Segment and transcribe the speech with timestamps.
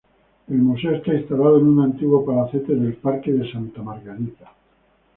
[0.47, 4.51] El museo está instalado en un antiguo Palacete del Parque de Santa Margarita.